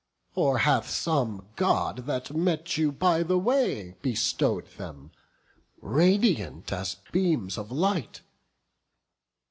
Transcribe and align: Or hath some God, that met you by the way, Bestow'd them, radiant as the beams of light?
Or 0.33 0.57
hath 0.57 0.89
some 0.89 1.45
God, 1.55 2.07
that 2.07 2.35
met 2.35 2.75
you 2.75 2.91
by 2.91 3.21
the 3.21 3.37
way, 3.37 3.97
Bestow'd 4.01 4.65
them, 4.77 5.11
radiant 5.79 6.71
as 6.73 6.95
the 6.95 7.11
beams 7.11 7.55
of 7.55 7.71
light? 7.71 8.21